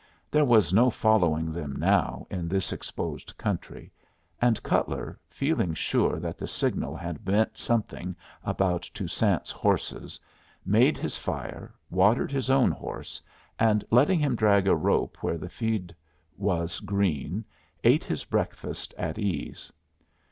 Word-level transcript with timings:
There 0.31 0.45
was 0.45 0.73
no 0.73 0.89
following 0.89 1.51
them 1.51 1.75
now 1.75 2.25
in 2.31 2.47
this 2.47 2.73
exposed 2.73 3.37
country, 3.37 3.91
and 4.41 4.63
Cutler, 4.63 5.19
feeling 5.29 5.75
sure 5.75 6.19
that 6.19 6.39
the 6.39 6.47
signal 6.47 6.95
had 6.95 7.23
meant 7.23 7.55
something 7.55 8.15
about 8.43 8.89
Toussaint's 8.95 9.51
horses, 9.51 10.19
made 10.65 10.97
his 10.97 11.17
fire, 11.17 11.75
watered 11.91 12.31
his 12.31 12.49
own 12.49 12.71
horse, 12.71 13.21
and 13.59 13.85
letting 13.91 14.17
him 14.17 14.35
drag 14.35 14.67
a 14.67 14.75
rope 14.75 15.19
where 15.21 15.37
the 15.37 15.49
feed 15.49 15.95
was 16.35 16.79
green, 16.79 17.45
ate 17.83 18.03
his 18.03 18.25
breakfast 18.25 18.93
in 18.93 19.19
ease. 19.19 19.71